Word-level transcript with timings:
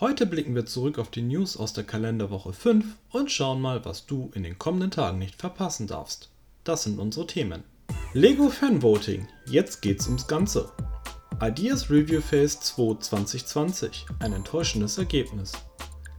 Heute 0.00 0.26
blicken 0.26 0.54
wir 0.54 0.64
zurück 0.64 0.96
auf 1.00 1.10
die 1.10 1.22
News 1.22 1.56
aus 1.56 1.72
der 1.72 1.82
Kalenderwoche 1.82 2.52
5 2.52 2.84
und 3.10 3.32
schauen 3.32 3.60
mal, 3.60 3.84
was 3.84 4.06
du 4.06 4.30
in 4.32 4.44
den 4.44 4.56
kommenden 4.56 4.92
Tagen 4.92 5.18
nicht 5.18 5.34
verpassen 5.34 5.88
darfst. 5.88 6.30
Das 6.62 6.84
sind 6.84 7.00
unsere 7.00 7.26
Themen. 7.26 7.64
Lego 8.12 8.48
Fan 8.48 8.80
Voting, 8.80 9.26
jetzt 9.46 9.82
geht's 9.82 10.06
ums 10.06 10.28
Ganze. 10.28 10.70
Ideas 11.42 11.90
Review 11.90 12.20
Phase 12.20 12.60
2 12.60 13.00
2020, 13.00 14.06
ein 14.20 14.34
enttäuschendes 14.34 14.98
Ergebnis. 14.98 15.50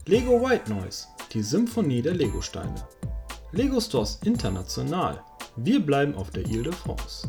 Lego 0.04 0.46
White 0.46 0.70
Noise, 0.70 1.06
die 1.32 1.42
Symphonie 1.42 2.02
der 2.02 2.12
Lego-Steine. 2.12 2.86
Lego 3.52 3.80
Stores 3.80 4.20
International, 4.24 5.24
wir 5.56 5.80
bleiben 5.80 6.14
auf 6.16 6.28
der 6.28 6.44
Ile 6.44 6.64
de 6.64 6.72
France. 6.72 7.26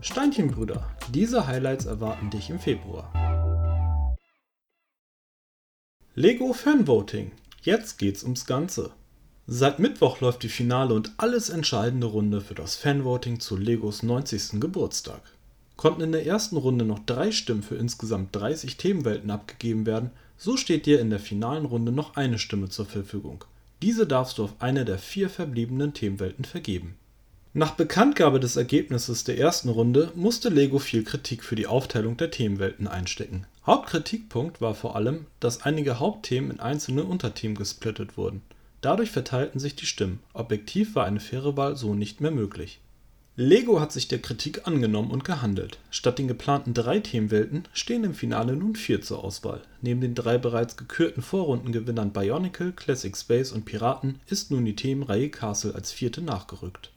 Steinchenbrüder, 0.00 0.96
diese 1.12 1.46
Highlights 1.46 1.84
erwarten 1.84 2.30
dich 2.30 2.48
im 2.48 2.58
Februar. 2.58 3.12
Lego 6.22 6.52
Fanvoting. 6.52 7.32
Jetzt 7.62 7.96
geht's 7.96 8.22
ums 8.24 8.44
Ganze. 8.44 8.90
Seit 9.46 9.78
Mittwoch 9.78 10.20
läuft 10.20 10.42
die 10.42 10.50
finale 10.50 10.92
und 10.92 11.12
alles 11.16 11.48
entscheidende 11.48 12.08
Runde 12.08 12.42
für 12.42 12.52
das 12.52 12.76
Fanvoting 12.76 13.40
zu 13.40 13.56
Legos 13.56 14.02
90. 14.02 14.60
Geburtstag. 14.60 15.22
Konnten 15.78 16.02
in 16.02 16.12
der 16.12 16.26
ersten 16.26 16.58
Runde 16.58 16.84
noch 16.84 16.98
drei 16.98 17.32
Stimmen 17.32 17.62
für 17.62 17.76
insgesamt 17.76 18.36
30 18.36 18.76
Themenwelten 18.76 19.30
abgegeben 19.30 19.86
werden, 19.86 20.10
so 20.36 20.58
steht 20.58 20.84
dir 20.84 21.00
in 21.00 21.08
der 21.08 21.20
finalen 21.20 21.64
Runde 21.64 21.90
noch 21.90 22.16
eine 22.16 22.38
Stimme 22.38 22.68
zur 22.68 22.84
Verfügung. 22.84 23.42
Diese 23.80 24.06
darfst 24.06 24.36
du 24.36 24.44
auf 24.44 24.56
eine 24.58 24.84
der 24.84 24.98
vier 24.98 25.30
verbliebenen 25.30 25.94
Themenwelten 25.94 26.44
vergeben. 26.44 26.96
Nach 27.54 27.70
Bekanntgabe 27.70 28.40
des 28.40 28.56
Ergebnisses 28.56 29.24
der 29.24 29.38
ersten 29.38 29.70
Runde 29.70 30.12
musste 30.14 30.50
Lego 30.50 30.80
viel 30.80 31.02
Kritik 31.02 31.42
für 31.42 31.56
die 31.56 31.66
Aufteilung 31.66 32.18
der 32.18 32.30
Themenwelten 32.30 32.88
einstecken. 32.88 33.46
Hauptkritikpunkt 33.66 34.62
war 34.62 34.74
vor 34.74 34.96
allem, 34.96 35.26
dass 35.38 35.62
einige 35.62 35.98
Hauptthemen 35.98 36.50
in 36.50 36.60
einzelne 36.60 37.04
Unterthemen 37.04 37.56
gesplittet 37.56 38.16
wurden. 38.16 38.40
Dadurch 38.80 39.10
verteilten 39.10 39.60
sich 39.60 39.76
die 39.76 39.84
Stimmen, 39.84 40.20
objektiv 40.32 40.94
war 40.94 41.04
eine 41.04 41.20
faire 41.20 41.58
Wahl 41.58 41.76
so 41.76 41.94
nicht 41.94 42.22
mehr 42.22 42.30
möglich. 42.30 42.80
Lego 43.36 43.80
hat 43.80 43.92
sich 43.92 44.08
der 44.08 44.20
Kritik 44.20 44.66
angenommen 44.66 45.10
und 45.10 45.24
gehandelt. 45.24 45.78
Statt 45.90 46.18
den 46.18 46.28
geplanten 46.28 46.72
drei 46.72 47.00
Themenwelten 47.00 47.64
stehen 47.72 48.04
im 48.04 48.14
Finale 48.14 48.56
nun 48.56 48.76
vier 48.76 49.02
zur 49.02 49.22
Auswahl. 49.22 49.60
Neben 49.82 50.00
den 50.00 50.14
drei 50.14 50.38
bereits 50.38 50.76
gekürten 50.76 51.22
Vorrundengewinnern 51.22 52.12
Bionicle, 52.12 52.72
Classic 52.72 53.16
Space 53.16 53.52
und 53.52 53.66
Piraten 53.66 54.20
ist 54.26 54.50
nun 54.50 54.64
die 54.64 54.76
Themenreihe 54.76 55.28
Castle 55.28 55.74
als 55.74 55.92
vierte 55.92 56.22
nachgerückt 56.22 56.90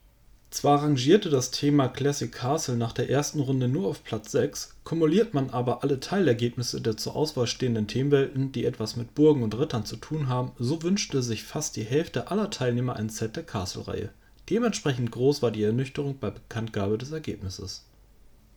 zwar 0.53 0.83
rangierte 0.83 1.29
das 1.29 1.49
Thema 1.49 1.87
Classic 1.87 2.31
Castle 2.31 2.75
nach 2.75 2.91
der 2.91 3.09
ersten 3.09 3.39
Runde 3.39 3.67
nur 3.67 3.87
auf 3.87 4.03
Platz 4.03 4.31
6, 4.33 4.75
kumuliert 4.83 5.33
man 5.33 5.49
aber 5.49 5.83
alle 5.83 5.99
Teilergebnisse 5.99 6.79
der 6.79 6.95
zur 6.95 7.15
Auswahl 7.15 7.47
stehenden 7.47 7.87
Themenwelten, 7.87 8.51
die 8.51 8.65
etwas 8.65 8.95
mit 8.95 9.15
Burgen 9.15 9.41
und 9.41 9.57
Rittern 9.57 9.85
zu 9.85 9.95
tun 9.95 10.27
haben, 10.27 10.51
so 10.59 10.83
wünschte 10.83 11.23
sich 11.23 11.43
fast 11.43 11.75
die 11.75 11.83
Hälfte 11.83 12.29
aller 12.29 12.51
Teilnehmer 12.51 12.95
ein 12.95 13.09
Set 13.09 13.35
der 13.35 13.43
Castle-Reihe. 13.43 14.09
Dementsprechend 14.49 15.11
groß 15.11 15.41
war 15.41 15.49
die 15.49 15.63
Ernüchterung 15.63 16.19
bei 16.19 16.29
Bekanntgabe 16.29 16.99
des 16.99 17.11
Ergebnisses. 17.11 17.85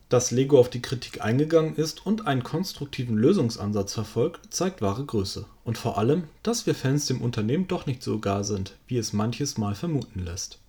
Dass 0.09 0.29
Lego 0.31 0.59
auf 0.59 0.69
die 0.69 0.81
Kritik 0.81 1.23
eingegangen 1.23 1.75
ist 1.75 2.05
und 2.05 2.27
einen 2.27 2.43
konstruktiven 2.43 3.17
Lösungsansatz 3.17 3.93
verfolgt, 3.93 4.53
zeigt 4.53 4.81
wahre 4.81 5.03
Größe. 5.03 5.45
Und 5.63 5.77
vor 5.77 5.97
allem, 5.97 6.25
dass 6.43 6.67
wir 6.67 6.75
Fans 6.75 7.07
dem 7.07 7.21
Unternehmen 7.21 7.67
doch 7.67 7.87
nicht 7.87 8.03
so 8.03 8.19
gar 8.19 8.43
sind, 8.43 8.75
wie 8.87 8.97
es 8.97 9.13
manches 9.13 9.57
Mal 9.57 9.73
vermuten 9.73 10.23
lässt 10.23 10.59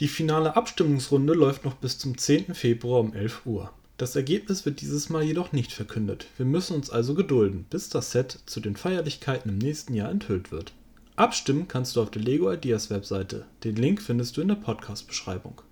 die 0.00 0.08
finale 0.08 0.56
Abstimmungsrunde 0.56 1.34
läuft 1.34 1.64
noch 1.64 1.74
bis 1.74 1.98
zum 1.98 2.18
10. 2.18 2.54
Februar 2.54 2.98
um 2.98 3.14
11 3.14 3.46
Uhr. 3.46 3.72
Das 3.96 4.16
Ergebnis 4.16 4.66
wird 4.66 4.80
dieses 4.80 5.08
Mal 5.08 5.22
jedoch 5.22 5.52
nicht 5.52 5.70
verkündet. 5.70 6.26
Wir 6.36 6.46
müssen 6.46 6.74
uns 6.74 6.90
also 6.90 7.14
gedulden, 7.14 7.64
bis 7.70 7.90
das 7.90 8.10
Set 8.10 8.40
zu 8.44 8.58
den 8.58 8.74
Feierlichkeiten 8.74 9.50
im 9.50 9.58
nächsten 9.58 9.94
Jahr 9.94 10.10
enthüllt 10.10 10.50
wird. 10.50 10.72
Abstimmen 11.14 11.68
kannst 11.68 11.94
du 11.94 12.02
auf 12.02 12.10
der 12.10 12.22
Lego 12.22 12.52
Ideas 12.52 12.90
Webseite. 12.90 13.46
Den 13.62 13.76
Link 13.76 14.02
findest 14.02 14.36
du 14.36 14.40
in 14.40 14.48
der 14.48 14.56
Podcast-Beschreibung. 14.56 15.62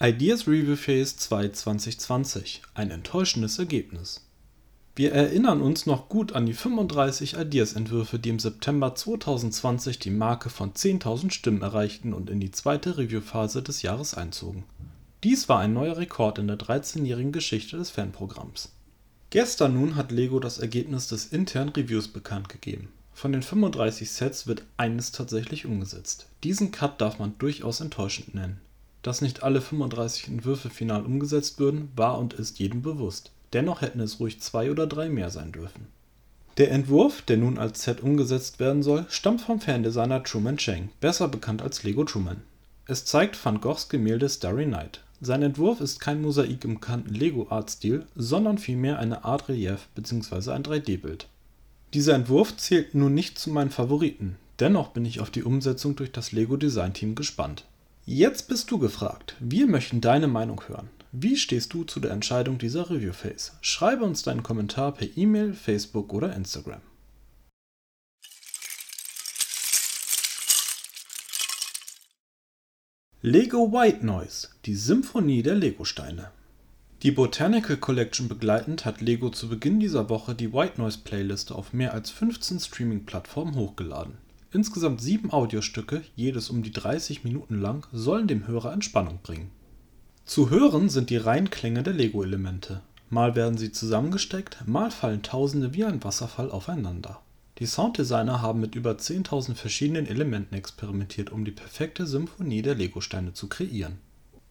Ideas 0.00 0.46
Review 0.46 0.76
Phase 0.76 1.16
2 1.16 1.48
2020. 1.48 2.62
Ein 2.72 2.90
enttäuschendes 2.90 3.58
Ergebnis. 3.58 4.27
Wir 4.98 5.12
erinnern 5.12 5.62
uns 5.62 5.86
noch 5.86 6.08
gut 6.08 6.32
an 6.32 6.44
die 6.44 6.54
35 6.54 7.34
Ideas-Entwürfe, 7.34 8.18
die 8.18 8.30
im 8.30 8.40
September 8.40 8.96
2020 8.96 10.00
die 10.00 10.10
Marke 10.10 10.50
von 10.50 10.72
10.000 10.72 11.30
Stimmen 11.30 11.62
erreichten 11.62 12.12
und 12.12 12.28
in 12.28 12.40
die 12.40 12.50
zweite 12.50 12.98
Reviewphase 12.98 13.62
des 13.62 13.82
Jahres 13.82 14.14
einzogen. 14.14 14.64
Dies 15.22 15.48
war 15.48 15.60
ein 15.60 15.72
neuer 15.72 15.98
Rekord 15.98 16.40
in 16.40 16.48
der 16.48 16.58
13-jährigen 16.58 17.30
Geschichte 17.30 17.76
des 17.76 17.90
Fanprogramms. 17.90 18.72
Gestern 19.30 19.74
nun 19.74 19.94
hat 19.94 20.10
Lego 20.10 20.40
das 20.40 20.58
Ergebnis 20.58 21.06
des 21.06 21.26
internen 21.26 21.68
Reviews 21.68 22.08
bekannt 22.08 22.48
gegeben. 22.48 22.88
Von 23.12 23.30
den 23.30 23.42
35 23.42 24.10
Sets 24.10 24.48
wird 24.48 24.64
eines 24.78 25.12
tatsächlich 25.12 25.64
umgesetzt. 25.64 26.26
Diesen 26.42 26.72
Cut 26.72 27.00
darf 27.00 27.20
man 27.20 27.38
durchaus 27.38 27.80
enttäuschend 27.80 28.34
nennen. 28.34 28.58
Dass 29.02 29.20
nicht 29.20 29.44
alle 29.44 29.60
35 29.60 30.26
Entwürfe 30.26 30.70
final 30.70 31.06
umgesetzt 31.06 31.60
würden, 31.60 31.92
war 31.94 32.18
und 32.18 32.32
ist 32.32 32.58
jedem 32.58 32.82
bewusst. 32.82 33.30
Dennoch 33.52 33.80
hätten 33.80 34.00
es 34.00 34.20
ruhig 34.20 34.40
zwei 34.40 34.70
oder 34.70 34.86
drei 34.86 35.08
mehr 35.08 35.30
sein 35.30 35.52
dürfen. 35.52 35.86
Der 36.58 36.72
Entwurf, 36.72 37.22
der 37.22 37.36
nun 37.36 37.56
als 37.56 37.82
Set 37.84 38.02
umgesetzt 38.02 38.58
werden 38.58 38.82
soll, 38.82 39.06
stammt 39.08 39.42
vom 39.42 39.60
Fandesigner 39.60 40.24
Truman 40.24 40.56
Chang, 40.56 40.88
besser 41.00 41.28
bekannt 41.28 41.62
als 41.62 41.84
Lego 41.84 42.04
Truman. 42.04 42.42
Es 42.86 43.04
zeigt 43.04 43.42
Van 43.44 43.60
Goghs 43.60 43.88
Gemälde 43.88 44.28
Starry 44.28 44.66
Night. 44.66 45.00
Sein 45.20 45.42
Entwurf 45.42 45.80
ist 45.80 46.00
kein 46.00 46.22
Mosaik 46.22 46.64
im 46.64 46.74
bekannten 46.74 47.14
Lego-Art-Stil, 47.14 48.06
sondern 48.16 48.58
vielmehr 48.58 48.98
eine 48.98 49.24
Art 49.24 49.48
Relief 49.48 49.88
bzw. 49.94 50.52
ein 50.52 50.62
3D-Bild. 50.62 51.26
Dieser 51.94 52.14
Entwurf 52.14 52.56
zählt 52.56 52.94
nun 52.94 53.14
nicht 53.14 53.38
zu 53.38 53.50
meinen 53.50 53.70
Favoriten, 53.70 54.36
dennoch 54.60 54.88
bin 54.88 55.04
ich 55.04 55.20
auf 55.20 55.30
die 55.30 55.42
Umsetzung 55.42 55.96
durch 55.96 56.12
das 56.12 56.32
Lego 56.32 56.56
Design 56.56 56.92
Team 56.92 57.14
gespannt. 57.14 57.64
Jetzt 58.04 58.48
bist 58.48 58.70
du 58.70 58.78
gefragt. 58.78 59.36
Wir 59.38 59.66
möchten 59.66 60.00
deine 60.00 60.28
Meinung 60.28 60.62
hören. 60.66 60.88
Wie 61.12 61.38
stehst 61.38 61.72
du 61.72 61.84
zu 61.84 62.00
der 62.00 62.10
Entscheidung 62.10 62.58
dieser 62.58 62.90
Review 62.90 63.14
Phase? 63.14 63.52
Schreibe 63.62 64.04
uns 64.04 64.22
deinen 64.22 64.42
Kommentar 64.42 64.92
per 64.92 65.08
E-Mail, 65.16 65.54
Facebook 65.54 66.12
oder 66.12 66.36
Instagram. 66.36 66.82
Lego 73.22 73.72
White 73.72 74.04
Noise, 74.04 74.48
die 74.66 74.74
Symphonie 74.74 75.42
der 75.42 75.54
Lego-Steine. 75.54 76.30
Die 77.02 77.10
Botanical 77.10 77.78
Collection 77.78 78.28
begleitend 78.28 78.84
hat 78.84 79.00
Lego 79.00 79.30
zu 79.30 79.48
Beginn 79.48 79.80
dieser 79.80 80.10
Woche 80.10 80.34
die 80.34 80.52
White 80.52 80.78
Noise 80.78 80.98
Playliste 81.04 81.54
auf 81.54 81.72
mehr 81.72 81.94
als 81.94 82.10
15 82.10 82.60
Streaming-Plattformen 82.60 83.54
hochgeladen. 83.54 84.18
Insgesamt 84.52 85.00
sieben 85.00 85.30
Audiostücke, 85.32 86.02
jedes 86.16 86.50
um 86.50 86.62
die 86.62 86.70
30 86.70 87.24
Minuten 87.24 87.58
lang, 87.58 87.86
sollen 87.92 88.28
dem 88.28 88.46
Hörer 88.46 88.74
Entspannung 88.74 89.20
bringen. 89.22 89.50
Zu 90.28 90.50
hören 90.50 90.90
sind 90.90 91.08
die 91.08 91.16
Reihenklänge 91.16 91.82
der 91.82 91.94
Lego-Elemente. 91.94 92.82
Mal 93.08 93.34
werden 93.34 93.56
sie 93.56 93.72
zusammengesteckt, 93.72 94.58
mal 94.66 94.90
fallen 94.90 95.22
Tausende 95.22 95.72
wie 95.72 95.86
ein 95.86 96.04
Wasserfall 96.04 96.50
aufeinander. 96.50 97.22
Die 97.58 97.64
Sounddesigner 97.64 98.42
haben 98.42 98.60
mit 98.60 98.74
über 98.74 98.90
10.000 98.90 99.54
verschiedenen 99.54 100.06
Elementen 100.06 100.54
experimentiert, 100.54 101.30
um 101.30 101.46
die 101.46 101.50
perfekte 101.50 102.06
Symphonie 102.06 102.60
der 102.60 102.74
Lego-Steine 102.74 103.32
zu 103.32 103.48
kreieren. 103.48 104.00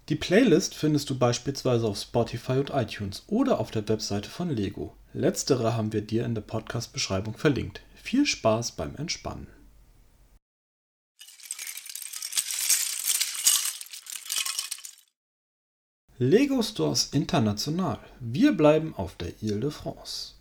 Die 0.10 0.16
Playlist 0.16 0.74
findest 0.74 1.12
du 1.12 1.19
beispielsweise 1.19 1.86
auf 1.86 2.00
Spotify 2.00 2.54
und 2.54 2.72
iTunes 2.72 3.24
oder 3.28 3.60
auf 3.60 3.69
der 3.69 3.88
Webseite 3.88 4.31
von 4.31 4.50
Lego. 4.50 4.96
Letztere 5.13 5.78
haben 5.78 5.94
wir 5.94 6.01
dir 6.01 6.25
in 6.25 6.34
der 6.34 6.42
Podcast-Beschreibung 6.42 7.38
verlinkt. 7.38 7.81
Viel 7.94 8.25
Spaß 8.25 8.72
beim 8.72 8.96
Entspannen. 8.96 9.46
Lego 16.19 16.64
Stores 16.64 17.10
International. 17.12 18.00
Wir 18.19 18.58
bleiben 18.58 18.96
auf 18.96 19.14
der 19.18 19.40
Ile 19.44 19.60
de 19.60 19.69
France. 19.69 20.34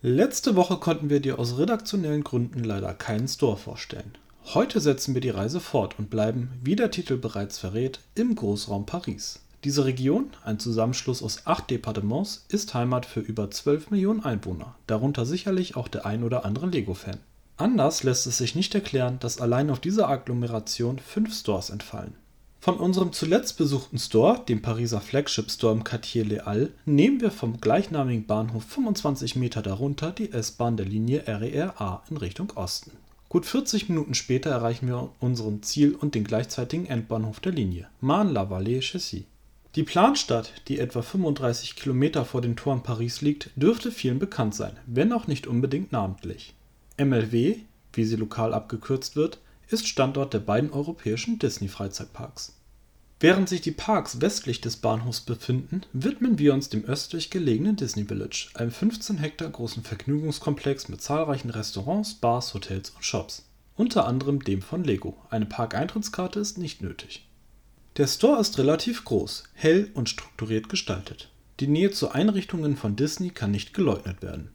Letzte 0.00 0.56
Woche 0.56 0.78
konnten 0.78 1.10
wir 1.10 1.20
dir 1.20 1.38
aus 1.38 1.58
redaktionellen 1.58 2.24
Gründen 2.24 2.64
leider 2.64 2.94
keinen 2.94 3.28
Store 3.28 3.58
vorstellen. 3.58 4.16
Heute 4.54 4.80
setzen 4.80 5.12
wir 5.12 5.20
die 5.20 5.28
Reise 5.28 5.60
fort 5.60 5.98
und 5.98 6.08
bleiben, 6.08 6.52
wie 6.64 6.76
der 6.76 6.90
Titel 6.90 7.18
bereits 7.18 7.58
verrät, 7.58 8.00
im 8.14 8.34
Großraum 8.34 8.86
Paris. 8.86 9.40
Diese 9.64 9.84
Region, 9.84 10.30
ein 10.46 10.58
Zusammenschluss 10.58 11.22
aus 11.22 11.42
acht 11.46 11.68
Departements, 11.68 12.46
ist 12.48 12.72
Heimat 12.72 13.04
für 13.04 13.20
über 13.20 13.50
12 13.50 13.90
Millionen 13.90 14.24
Einwohner, 14.24 14.76
darunter 14.86 15.26
sicherlich 15.26 15.76
auch 15.76 15.88
der 15.88 16.06
ein 16.06 16.24
oder 16.24 16.46
andere 16.46 16.68
Lego-Fan. 16.68 17.18
Anders 17.58 18.02
lässt 18.02 18.26
es 18.26 18.38
sich 18.38 18.54
nicht 18.54 18.74
erklären, 18.74 19.18
dass 19.20 19.42
allein 19.42 19.68
auf 19.68 19.80
dieser 19.80 20.08
Agglomeration 20.08 20.98
fünf 20.98 21.38
Stores 21.38 21.68
entfallen. 21.68 22.14
Von 22.62 22.76
unserem 22.76 23.14
zuletzt 23.14 23.56
besuchten 23.56 23.98
Store, 23.98 24.44
dem 24.46 24.60
Pariser 24.60 25.00
Flagship 25.00 25.50
Store 25.50 25.72
im 25.72 25.82
Quartier 25.82 26.44
Halles, 26.44 26.68
nehmen 26.84 27.22
wir 27.22 27.30
vom 27.30 27.58
gleichnamigen 27.58 28.26
Bahnhof 28.26 28.64
25 28.64 29.34
Meter 29.36 29.62
darunter 29.62 30.10
die 30.12 30.30
S-Bahn 30.30 30.76
der 30.76 30.84
Linie 30.84 31.24
RER 31.26 31.80
A 31.80 32.02
in 32.10 32.18
Richtung 32.18 32.52
Osten. 32.56 32.92
Gut 33.30 33.46
40 33.46 33.88
Minuten 33.88 34.12
später 34.12 34.50
erreichen 34.50 34.88
wir 34.88 35.10
unseren 35.20 35.62
Ziel 35.62 35.94
und 35.94 36.14
den 36.14 36.24
gleichzeitigen 36.24 36.84
Endbahnhof 36.84 37.40
der 37.40 37.52
Linie, 37.52 37.88
Marne-la-Vallée-Chessy. 38.02 39.24
Die 39.74 39.82
Planstadt, 39.82 40.52
die 40.68 40.80
etwa 40.80 41.00
35 41.00 41.76
Kilometer 41.76 42.26
vor 42.26 42.42
den 42.42 42.56
Toren 42.56 42.82
Paris 42.82 43.22
liegt, 43.22 43.48
dürfte 43.56 43.90
vielen 43.90 44.18
bekannt 44.18 44.54
sein, 44.54 44.76
wenn 44.84 45.14
auch 45.14 45.26
nicht 45.26 45.46
unbedingt 45.46 45.92
namentlich. 45.92 46.52
MLW, 46.98 47.56
wie 47.94 48.04
sie 48.04 48.16
lokal 48.16 48.52
abgekürzt 48.52 49.16
wird, 49.16 49.38
ist 49.72 49.88
Standort 49.88 50.34
der 50.34 50.40
beiden 50.40 50.72
europäischen 50.72 51.38
Disney-Freizeitparks. 51.38 52.56
Während 53.20 53.48
sich 53.48 53.60
die 53.60 53.70
Parks 53.70 54.20
westlich 54.22 54.62
des 54.62 54.76
Bahnhofs 54.76 55.20
befinden, 55.20 55.82
widmen 55.92 56.38
wir 56.38 56.54
uns 56.54 56.70
dem 56.70 56.84
östlich 56.86 57.28
gelegenen 57.30 57.76
Disney 57.76 58.06
Village, 58.06 58.48
einem 58.54 58.70
15 58.70 59.18
Hektar 59.18 59.50
großen 59.50 59.82
Vergnügungskomplex 59.82 60.88
mit 60.88 61.02
zahlreichen 61.02 61.50
Restaurants, 61.50 62.14
Bars, 62.14 62.54
Hotels 62.54 62.90
und 62.90 63.04
Shops, 63.04 63.44
unter 63.76 64.06
anderem 64.06 64.42
dem 64.42 64.62
von 64.62 64.84
Lego. 64.84 65.18
Eine 65.28 65.46
Parkeintrittskarte 65.46 66.40
ist 66.40 66.56
nicht 66.56 66.80
nötig. 66.80 67.28
Der 67.98 68.06
Store 68.06 68.40
ist 68.40 68.56
relativ 68.56 69.04
groß, 69.04 69.44
hell 69.52 69.90
und 69.92 70.08
strukturiert 70.08 70.70
gestaltet. 70.70 71.30
Die 71.60 71.66
Nähe 71.66 71.90
zu 71.90 72.10
Einrichtungen 72.10 72.76
von 72.76 72.96
Disney 72.96 73.30
kann 73.30 73.50
nicht 73.50 73.74
geleugnet 73.74 74.22
werden 74.22 74.50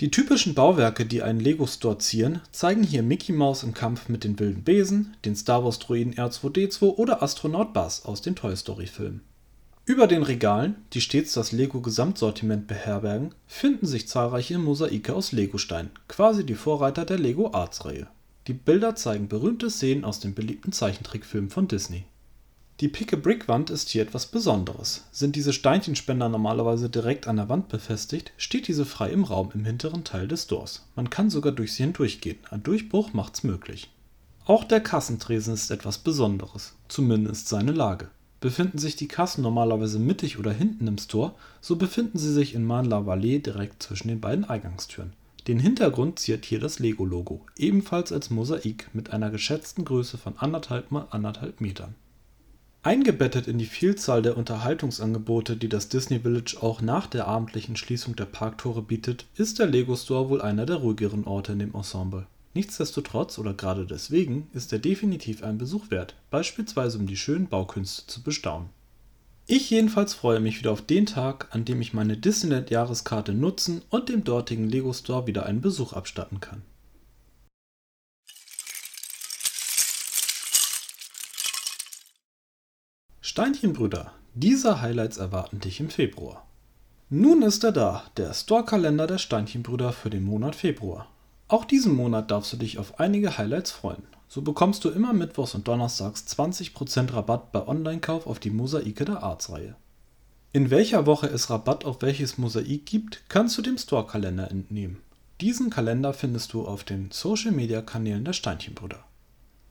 die 0.00 0.10
typischen 0.10 0.54
Bauwerke, 0.54 1.06
die 1.06 1.22
einen 1.22 1.38
Lego-Store 1.38 1.98
zieren, 1.98 2.40
zeigen 2.50 2.82
hier 2.82 3.04
Mickey 3.04 3.32
Mouse 3.32 3.62
im 3.62 3.74
Kampf 3.74 4.08
mit 4.08 4.24
den 4.24 4.40
wilden 4.40 4.64
Besen, 4.64 5.16
den 5.24 5.36
Star-Wars-Droiden 5.36 6.14
R2-D2 6.14 6.82
oder 6.96 7.22
Astronaut 7.22 7.72
Buzz 7.72 8.02
aus 8.04 8.20
den 8.20 8.34
Toy-Story-Filmen. 8.34 9.20
Über 9.86 10.08
den 10.08 10.24
Regalen, 10.24 10.76
die 10.94 11.00
stets 11.00 11.34
das 11.34 11.52
Lego-Gesamtsortiment 11.52 12.66
beherbergen, 12.66 13.34
finden 13.46 13.86
sich 13.86 14.08
zahlreiche 14.08 14.58
Mosaike 14.58 15.14
aus 15.14 15.30
Legostein, 15.30 15.90
quasi 16.08 16.44
die 16.44 16.54
Vorreiter 16.54 17.04
der 17.04 17.18
Lego-Arts-Reihe. 17.18 18.08
Die 18.48 18.54
Bilder 18.54 18.96
zeigen 18.96 19.28
berühmte 19.28 19.70
Szenen 19.70 20.04
aus 20.04 20.18
den 20.18 20.34
beliebten 20.34 20.72
Zeichentrickfilmen 20.72 21.50
von 21.50 21.68
Disney 21.68 22.04
die 22.80 22.88
Pick-a-Brick-Wand 22.88 23.70
ist 23.70 23.90
hier 23.90 24.02
etwas 24.02 24.26
Besonderes. 24.26 25.04
Sind 25.12 25.36
diese 25.36 25.52
Steinchenspender 25.52 26.28
normalerweise 26.28 26.90
direkt 26.90 27.28
an 27.28 27.36
der 27.36 27.48
Wand 27.48 27.68
befestigt, 27.68 28.32
steht 28.36 28.66
diese 28.66 28.84
frei 28.84 29.10
im 29.10 29.22
Raum 29.22 29.50
im 29.54 29.64
hinteren 29.64 30.02
Teil 30.02 30.26
des 30.26 30.42
Stores. 30.42 30.84
Man 30.96 31.08
kann 31.08 31.30
sogar 31.30 31.52
durch 31.52 31.72
sie 31.72 31.84
hindurchgehen, 31.84 32.38
ein 32.50 32.64
Durchbruch 32.64 33.12
macht's 33.12 33.44
möglich. 33.44 33.90
Auch 34.44 34.64
der 34.64 34.80
Kassentresen 34.80 35.54
ist 35.54 35.70
etwas 35.70 35.98
Besonderes, 35.98 36.74
zumindest 36.88 37.48
seine 37.48 37.72
Lage. 37.72 38.08
Befinden 38.40 38.78
sich 38.78 38.96
die 38.96 39.08
Kassen 39.08 39.42
normalerweise 39.42 40.00
mittig 40.00 40.38
oder 40.38 40.52
hinten 40.52 40.88
im 40.88 40.98
Store, 40.98 41.34
so 41.60 41.76
befinden 41.76 42.18
sie 42.18 42.32
sich 42.32 42.54
in 42.54 42.66
Marne-la-Vallée 42.66 43.40
direkt 43.40 43.84
zwischen 43.84 44.08
den 44.08 44.20
beiden 44.20 44.44
Eingangstüren. 44.44 45.12
Den 45.46 45.60
Hintergrund 45.60 46.18
ziert 46.18 46.44
hier 46.44 46.58
das 46.58 46.80
Lego-Logo, 46.80 47.46
ebenfalls 47.56 48.12
als 48.12 48.30
Mosaik 48.30 48.90
mit 48.92 49.10
einer 49.10 49.30
geschätzten 49.30 49.84
Größe 49.84 50.18
von 50.18 50.36
anderthalb 50.38 50.90
mal 50.90 51.06
anderthalb 51.10 51.60
Metern. 51.60 51.94
Eingebettet 52.84 53.48
in 53.48 53.56
die 53.56 53.64
Vielzahl 53.64 54.20
der 54.20 54.36
Unterhaltungsangebote, 54.36 55.56
die 55.56 55.70
das 55.70 55.88
Disney 55.88 56.20
Village 56.20 56.58
auch 56.60 56.82
nach 56.82 57.06
der 57.06 57.26
abendlichen 57.26 57.76
Schließung 57.76 58.14
der 58.14 58.26
Parktore 58.26 58.82
bietet, 58.82 59.24
ist 59.36 59.58
der 59.58 59.64
Lego 59.64 59.96
Store 59.96 60.28
wohl 60.28 60.42
einer 60.42 60.66
der 60.66 60.76
ruhigeren 60.76 61.24
Orte 61.24 61.52
in 61.52 61.60
dem 61.60 61.74
Ensemble. 61.74 62.26
Nichtsdestotrotz 62.52 63.38
oder 63.38 63.54
gerade 63.54 63.86
deswegen 63.86 64.48
ist 64.52 64.70
er 64.70 64.80
definitiv 64.80 65.42
einen 65.42 65.56
Besuch 65.56 65.90
wert, 65.90 66.14
beispielsweise 66.28 66.98
um 66.98 67.06
die 67.06 67.16
schönen 67.16 67.46
Baukünste 67.46 68.06
zu 68.06 68.22
bestaunen. 68.22 68.68
Ich 69.46 69.70
jedenfalls 69.70 70.12
freue 70.12 70.40
mich 70.40 70.58
wieder 70.58 70.70
auf 70.70 70.82
den 70.82 71.06
Tag, 71.06 71.48
an 71.52 71.64
dem 71.64 71.80
ich 71.80 71.94
meine 71.94 72.18
Disneyland-Jahreskarte 72.18 73.32
nutzen 73.32 73.80
und 73.88 74.10
dem 74.10 74.24
dortigen 74.24 74.68
Lego 74.68 74.92
Store 74.92 75.26
wieder 75.26 75.46
einen 75.46 75.62
Besuch 75.62 75.94
abstatten 75.94 76.40
kann 76.40 76.60
Steinchenbrüder, 83.36 84.12
diese 84.34 84.80
Highlights 84.80 85.16
erwarten 85.16 85.58
dich 85.58 85.80
im 85.80 85.90
Februar. 85.90 86.46
Nun 87.10 87.42
ist 87.42 87.64
er 87.64 87.72
da, 87.72 88.04
der 88.16 88.32
Store-Kalender 88.32 89.08
der 89.08 89.18
Steinchenbrüder 89.18 89.92
für 89.92 90.08
den 90.08 90.22
Monat 90.22 90.54
Februar. 90.54 91.08
Auch 91.48 91.64
diesen 91.64 91.96
Monat 91.96 92.30
darfst 92.30 92.52
du 92.52 92.56
dich 92.56 92.78
auf 92.78 93.00
einige 93.00 93.36
Highlights 93.36 93.72
freuen. 93.72 94.04
So 94.28 94.42
bekommst 94.42 94.84
du 94.84 94.90
immer 94.90 95.12
mittwochs 95.12 95.56
und 95.56 95.66
donnerstags 95.66 96.26
20% 96.28 97.12
Rabatt 97.12 97.50
bei 97.50 97.66
Online-Kauf 97.66 98.28
auf 98.28 98.38
die 98.38 98.50
Mosaike 98.50 99.04
der 99.04 99.24
Arts-Reihe. 99.24 99.74
In 100.52 100.70
welcher 100.70 101.04
Woche 101.04 101.26
es 101.26 101.50
Rabatt 101.50 101.84
auf 101.84 102.02
welches 102.02 102.38
Mosaik 102.38 102.86
gibt, 102.86 103.24
kannst 103.28 103.58
du 103.58 103.62
dem 103.62 103.78
Store-Kalender 103.78 104.48
entnehmen. 104.48 105.00
Diesen 105.40 105.70
Kalender 105.70 106.12
findest 106.12 106.52
du 106.52 106.64
auf 106.64 106.84
den 106.84 107.10
Social-Media-Kanälen 107.10 108.24
der 108.24 108.32
Steinchenbrüder. 108.32 109.04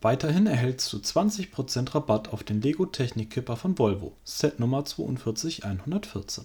Weiterhin 0.03 0.47
erhältst 0.47 0.91
du 0.91 0.97
20% 0.97 1.95
Rabatt 1.95 2.33
auf 2.33 2.44
den 2.44 2.61
Lego 2.61 2.85
Technikkipper 2.85 3.55
von 3.55 3.79
Volvo, 3.79 4.17
Set 4.25 4.59
Nummer 4.59 4.83
42114. 4.83 6.44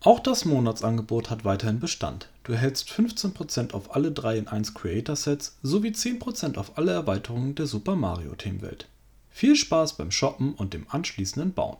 Auch 0.00 0.20
das 0.20 0.44
Monatsangebot 0.44 1.30
hat 1.30 1.46
weiterhin 1.46 1.80
Bestand. 1.80 2.28
Du 2.42 2.52
erhältst 2.52 2.90
15% 2.90 3.72
auf 3.72 3.96
alle 3.96 4.12
3 4.12 4.36
in 4.36 4.48
1 4.48 4.74
Creator 4.74 5.16
Sets 5.16 5.56
sowie 5.62 5.92
10% 5.92 6.58
auf 6.58 6.76
alle 6.76 6.92
Erweiterungen 6.92 7.54
der 7.54 7.64
Super 7.64 7.96
Mario 7.96 8.34
Themenwelt. 8.34 8.88
Viel 9.30 9.56
Spaß 9.56 9.96
beim 9.96 10.10
Shoppen 10.10 10.52
und 10.52 10.74
dem 10.74 10.84
anschließenden 10.90 11.54
Bauen. 11.54 11.78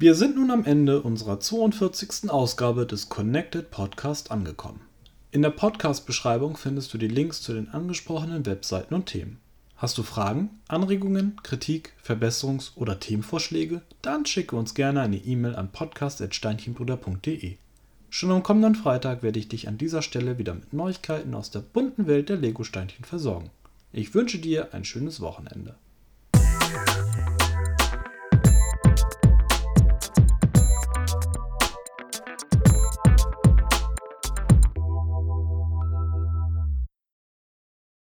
Wir 0.00 0.14
sind 0.14 0.36
nun 0.36 0.50
am 0.50 0.64
Ende 0.64 1.02
unserer 1.02 1.40
42. 1.40 2.30
Ausgabe 2.30 2.86
des 2.86 3.10
Connected 3.10 3.70
Podcast 3.70 4.30
angekommen. 4.30 4.80
In 5.30 5.42
der 5.42 5.50
Podcast-Beschreibung 5.50 6.56
findest 6.56 6.94
du 6.94 6.96
die 6.96 7.06
Links 7.06 7.42
zu 7.42 7.52
den 7.52 7.68
angesprochenen 7.68 8.46
Webseiten 8.46 8.94
und 8.94 9.04
Themen. 9.04 9.40
Hast 9.76 9.98
du 9.98 10.02
Fragen, 10.02 10.48
Anregungen, 10.68 11.38
Kritik, 11.42 11.92
Verbesserungs- 12.02 12.70
oder 12.76 12.98
Themenvorschläge? 12.98 13.82
Dann 14.00 14.24
schicke 14.24 14.56
uns 14.56 14.72
gerne 14.72 15.02
eine 15.02 15.18
E-Mail 15.18 15.54
an 15.54 15.70
podcast.steinchenbruder.de. 15.70 17.56
Schon 18.08 18.30
am 18.30 18.42
kommenden 18.42 18.76
Freitag 18.76 19.22
werde 19.22 19.38
ich 19.38 19.48
dich 19.48 19.68
an 19.68 19.76
dieser 19.76 20.00
Stelle 20.00 20.38
wieder 20.38 20.54
mit 20.54 20.72
Neuigkeiten 20.72 21.34
aus 21.34 21.50
der 21.50 21.60
bunten 21.60 22.06
Welt 22.06 22.30
der 22.30 22.38
Lego-Steinchen 22.38 23.04
versorgen. 23.04 23.50
Ich 23.92 24.14
wünsche 24.14 24.38
dir 24.38 24.72
ein 24.72 24.86
schönes 24.86 25.20
Wochenende. 25.20 25.74